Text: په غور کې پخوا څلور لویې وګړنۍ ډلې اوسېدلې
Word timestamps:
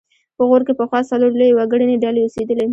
په 0.37 0.43
غور 0.49 0.61
کې 0.67 0.73
پخوا 0.79 0.99
څلور 1.11 1.31
لویې 1.39 1.55
وګړنۍ 1.55 1.97
ډلې 2.03 2.21
اوسېدلې 2.23 2.65